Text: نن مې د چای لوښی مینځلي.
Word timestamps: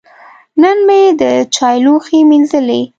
نن 0.61 0.77
مې 0.87 1.01
د 1.19 1.21
چای 1.55 1.77
لوښی 1.85 2.19
مینځلي. 2.29 2.81